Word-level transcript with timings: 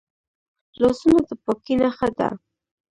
لاسونه 0.81 1.19
د 1.27 1.31
پاکۍ 1.43 1.73
نښه 1.81 2.07
ده 2.17 2.29